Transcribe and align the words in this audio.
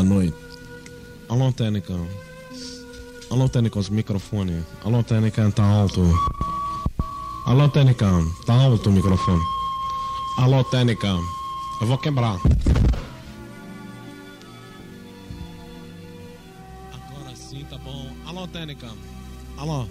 Boa 0.00 0.14
noite. 0.14 0.36
Alô, 1.28 1.52
técnica. 1.52 1.92
Alô, 3.30 3.48
técnica, 3.50 3.78
os 3.78 3.90
microfones. 3.90 4.64
Alô, 4.82 5.02
técnica, 5.02 5.50
tá 5.50 5.62
alto. 5.62 6.00
Alô, 7.44 7.68
técnica, 7.68 8.06
tá 8.46 8.54
alto 8.54 8.88
o 8.88 8.92
microfone. 8.92 9.42
Alô, 10.38 10.64
técnica, 10.64 11.06
eu 11.82 11.86
vou 11.86 11.98
quebrar. 11.98 12.38
Agora 16.94 17.36
sim, 17.36 17.62
tá 17.68 17.76
bom. 17.76 18.10
Alô, 18.24 18.48
técnica. 18.48 18.88
Alô. 19.58 19.86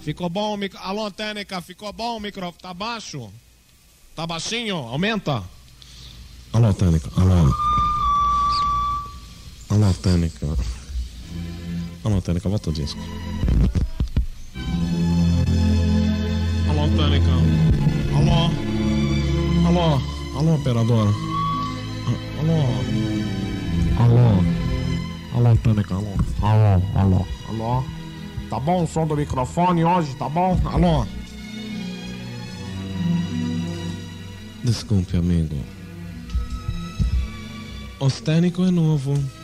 Ficou 0.00 0.28
bom 0.28 0.54
o 0.54 0.56
micro... 0.56 0.80
Alô, 0.82 1.12
técnica, 1.12 1.60
ficou 1.60 1.92
bom 1.92 2.16
o 2.16 2.20
microfone. 2.20 2.58
Tá 2.60 2.74
baixo? 2.74 3.30
Tá 4.16 4.26
baixinho? 4.26 4.78
Aumenta. 4.78 5.44
Alô, 6.52 6.74
técnica. 6.74 7.08
Alô. 7.16 7.77
Alô, 9.78 9.94
técnica. 9.94 10.44
Alô, 12.02 12.20
técnica, 12.20 12.48
volta 12.48 12.70
o 12.70 12.72
disco. 12.72 12.98
Alô, 16.68 16.88
técnica. 16.96 17.30
Alô. 18.16 18.50
Alô. 19.68 20.02
Alô, 20.36 20.54
operadora. 20.56 21.10
Alô. 22.40 22.58
Alô. 24.02 24.44
Alô, 25.36 25.56
técnica, 25.58 25.94
alô. 25.94 26.08
Alô, 26.42 26.82
alô. 26.96 27.26
Alô. 27.48 27.84
Tá 28.50 28.58
bom 28.58 28.82
o 28.82 28.86
som 28.88 29.06
do 29.06 29.16
microfone 29.16 29.84
hoje, 29.84 30.12
tá 30.16 30.28
bom? 30.28 30.60
Alô. 30.64 31.06
Desculpe, 34.64 35.16
amigo. 35.16 35.54
Os 38.00 38.20
técnico 38.20 38.64
é 38.64 38.72
novo. 38.72 39.37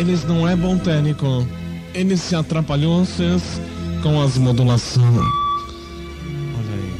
Eles 0.00 0.24
não 0.24 0.48
é 0.48 0.56
bom 0.56 0.78
técnico. 0.78 1.46
Eles 1.92 2.22
se 2.22 2.34
atrapalhou 2.34 3.04
vocês 3.04 3.60
com 4.02 4.18
as 4.22 4.38
modulações. 4.38 5.04
Olha 5.04 6.74
aí. 6.74 6.94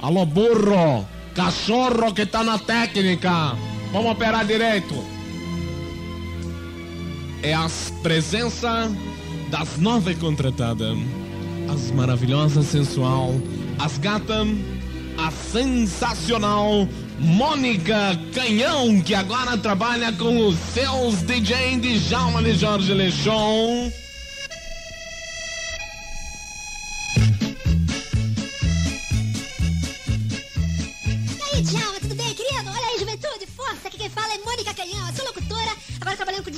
Alô, 0.00 0.24
burro! 0.24 1.06
Cachorro 1.34 2.14
que 2.14 2.24
tá 2.24 2.42
na 2.42 2.58
técnica! 2.58 3.54
Vamos 3.92 4.12
operar 4.12 4.46
direito! 4.46 4.94
É 7.42 7.52
a 7.52 7.68
presença 8.02 8.90
das 9.50 9.76
nove 9.76 10.14
contratadas. 10.14 10.96
As 11.70 11.90
maravilhosas 11.90 12.64
sensual, 12.64 13.34
as 13.78 13.98
gatas, 13.98 14.48
a 15.18 15.30
sensacional 15.30 16.88
Mônica 17.20 18.18
Canhão, 18.32 19.02
que 19.02 19.14
agora 19.14 19.58
trabalha 19.58 20.10
com 20.12 20.46
os 20.46 20.56
seus 20.72 21.16
DJ 21.22 21.76
de 21.76 21.98
Jalma 21.98 22.42
de 22.42 22.54
Jorge 22.54 22.94
Lechon. 22.94 23.92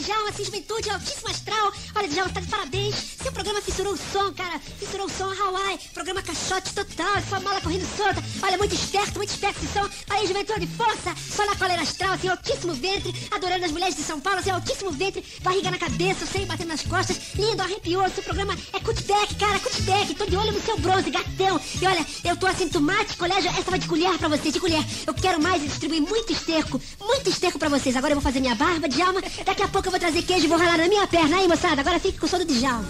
Djalma, 0.03 0.31
assim, 0.31 0.45
juventude, 0.45 0.91
altíssimo 0.91 1.31
astral. 1.31 1.73
Olha, 1.95 2.09
Djalma, 2.09 2.33
tá 2.33 2.41
de 2.41 2.49
parabéns. 2.49 2.95
Seu 3.23 3.31
programa 3.31 3.61
fissurou 3.63 3.93
o 3.93 3.97
som, 3.97 4.33
cara. 4.33 4.59
Fissurou 4.59 5.07
o 5.07 5.11
som 5.11 5.31
Hawaii. 5.31 5.79
Programa 5.95 6.23
caixote 6.23 6.75
total, 6.75 7.23
sua 7.29 7.39
mala 7.39 7.61
correndo 7.61 7.87
solta. 7.97 8.23
Olha, 8.43 8.59
muito 8.59 8.75
esperto, 8.75 9.17
muito 9.17 9.31
esperto 9.31 9.63
esse 9.63 9.73
som. 9.73 9.89
Aí, 10.11 10.27
juventude, 10.27 10.67
força! 10.67 11.15
Só 11.17 11.47
na 11.47 11.55
coleira 11.55 11.83
astral, 11.83 12.15
assim, 12.15 12.29
altíssimo 12.29 12.75
ventre, 12.75 13.15
adorando 13.31 13.65
as 13.65 13.71
mulheres 13.71 13.95
de 13.95 14.03
São 14.03 14.21
Paulo, 14.21 14.41
assim, 14.41 14.51
altíssimo 14.51 14.91
ventre, 14.91 15.25
barriga 15.41 15.71
na 15.71 15.79
cabeça, 15.79 16.27
sem 16.27 16.47
batendo 16.47 16.69
nas 16.69 16.83
costas. 16.83 17.17
Lindo, 17.35 17.63
arrepioso. 17.63 18.15
Seu 18.15 18.25
programa 18.25 18.57
é 18.73 18.81
cutback, 18.81 19.35
cara, 19.37 19.59
cutback. 19.61 20.15
Tô 20.15 20.27
de 20.27 20.37
olho 20.37 20.53
no 20.53 20.63
seu 20.63 20.79
bronze, 20.79 21.11
gatão. 21.11 21.61
E 21.81 21.87
olha, 21.87 22.05
eu 22.25 22.37
tô 22.37 22.47
assim, 22.47 22.69
tomate, 22.69 23.17
colégio, 23.17 23.51
essa 23.51 23.71
vai 23.71 23.79
de 23.79 23.87
colher 23.87 24.19
pra 24.19 24.29
vocês, 24.29 24.53
de 24.53 24.59
colher. 24.59 24.85
Eu 25.07 25.15
quero 25.15 25.41
mais 25.41 25.63
e 25.63 25.69
distribuir 25.69 26.03
muito 26.03 26.33
esterco, 26.33 26.81
muito 27.01 27.31
esterco 27.31 27.59
pra 27.59 27.69
vocês. 27.69 27.95
Agora 27.95 28.13
eu 28.13 28.17
vou 28.17 28.23
fazer 28.23 28.41
minha 28.41 28.55
barba, 28.55 28.89
Djalma. 28.89 29.23
Daqui 29.45 29.63
a 29.63 29.69
pouco 29.69 29.89
eu 29.89 29.92
vou 29.93 30.01
trazer 30.01 30.23
queijo 30.23 30.47
e 30.47 30.49
vou 30.49 30.59
ralar 30.59 30.79
na 30.79 30.89
minha 30.89 31.07
perna. 31.07 31.37
Aí, 31.37 31.47
moçada, 31.47 31.83
agora 31.83 32.01
fique 32.01 32.19
com 32.19 32.25
o 32.25 32.29
som 32.29 32.39
do 32.39 32.47
Djalma. 32.47 32.85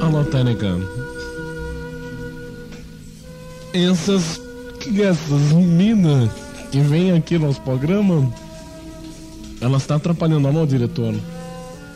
Alô, 0.00 0.24
técnica. 0.24 0.76
Essas. 3.72 4.40
Essas 4.84 5.52
meninas 5.52 6.30
que 6.72 6.80
vêm 6.80 7.12
aqui 7.12 7.38
nos 7.38 7.58
programas. 7.60 8.28
Elas 9.60 9.82
estão 9.82 9.96
atrapalhando, 9.96 10.48
alô, 10.48 10.66
diretor. 10.66 11.14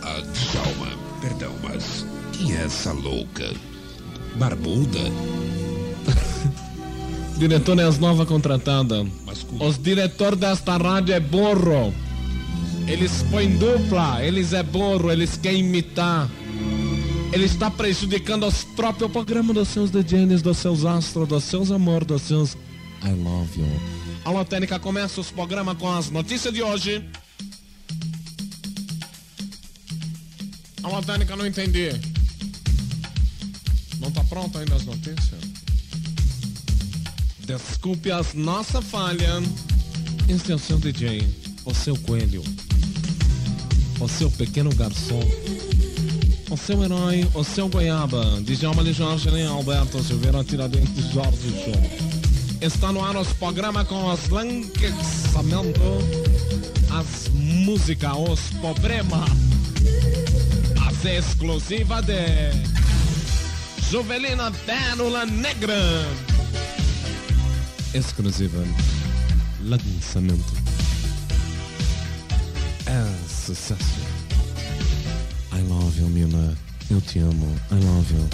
Ah, 0.03 0.21
Djalma, 0.21 0.87
perdão, 1.21 1.53
mas 1.65 2.07
quem 2.33 2.57
é 2.57 2.65
essa 2.65 2.93
louca? 2.93 3.53
Barbuda? 4.37 5.01
Diretor 7.37 7.79
é 7.81 7.83
as 7.83 7.99
novas 7.99 8.29
contratadas. 8.29 9.07
Mas. 9.27 9.45
Os 9.61 9.77
diretor 9.83 10.37
desta 10.37 10.77
rádio 10.77 11.15
é 11.15 11.21
burro. 11.21 11.93
Eles 12.87 13.23
põem 13.31 13.57
dupla, 13.57 14.25
eles 14.25 14.53
é 14.53 14.63
burro, 14.63 15.11
eles 15.11 15.37
querem 15.37 15.61
imitar. 15.61 16.31
Ele 17.33 17.45
está 17.45 17.69
prejudicando 17.71 18.47
os 18.47 18.63
próprios 18.63 19.11
programas 19.11 19.55
dos 19.55 19.69
seus 19.69 19.91
DJs, 19.91 20.41
dos 20.41 20.57
seus 20.59 20.85
astros, 20.85 21.29
dos 21.29 21.45
seus 21.45 21.71
amor, 21.71 22.05
dos 22.05 22.23
seus 22.23 22.57
I 23.03 23.11
love 23.11 23.61
you. 23.61 23.67
Alô, 24.25 24.45
Técnica, 24.45 24.79
começa 24.79 25.21
os 25.21 25.31
programas 25.31 25.77
com 25.79 25.91
as 25.91 26.11
notícias 26.11 26.55
de 26.55 26.63
hoje. 26.63 27.05
Alô, 30.83 31.03
Técnica, 31.03 31.35
não 31.35 31.47
entendi. 31.47 31.91
Não 33.99 34.11
tá 34.13 34.23
pronto 34.25 34.57
ainda 34.59 34.77
as 34.77 34.85
notícias? 34.85 35.41
Desculpe 37.41 38.11
as 38.11 38.35
nossa 38.35 38.81
falha. 38.81 39.43
Este 40.29 40.53
é 40.53 40.55
o 40.55 40.59
seu 40.59 40.79
DJ, 40.79 41.29
o 41.65 41.75
seu 41.75 41.97
coelho, 41.99 42.43
o 44.01 44.09
seu 44.09 44.31
pequeno 44.31 44.75
garçom, 44.75 45.23
o 46.51 46.57
seu 46.57 46.83
herói, 46.85 47.27
o 47.35 47.43
seu 47.43 47.69
goiaba, 47.69 48.41
Djalma 48.43 48.85
de 48.85 48.93
Jorge, 48.93 49.31
nem 49.31 49.47
Alberto 49.47 50.03
Silveira, 50.03 50.45
Tiradentes 50.45 51.11
Jorge 51.13 51.51
Show. 51.65 52.07
Está 52.61 52.93
no 52.93 53.05
ar 53.05 53.17
os 53.17 53.33
programas 53.35 53.87
com 53.89 54.11
os 54.11 54.29
lançamentos, 54.29 55.83
as 56.91 57.29
músicas, 57.33 58.13
os 58.17 58.41
problemas, 58.61 59.31
as 60.87 61.05
exclusivas 61.05 62.05
de 62.05 62.21
Juvelina 63.91 64.51
Pérola 64.65 65.27
Negra. 65.27 65.75
Exclusiva. 67.95 68.65
Lançamento 69.63 70.86
é 72.87 73.29
sucesso 73.29 74.01
I 75.53 75.63
love 75.69 76.01
you 76.01 76.09
Mina 76.09 76.57
eu 76.89 77.01
te 77.01 77.19
amo. 77.19 77.47
I 77.73 77.75
love 77.85 78.15
you. 78.15 78.29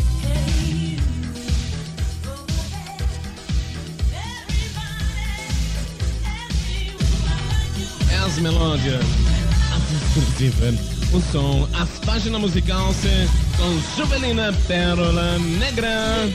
As 8.24 8.38
melódias. 8.38 9.04
O 11.12 11.20
som 11.32 11.68
as 11.78 11.88
páginas 12.04 12.40
musicais 12.40 12.96
com 13.56 13.96
Juvelina 13.96 14.52
Pérola 14.66 15.38
Negra 15.38 16.34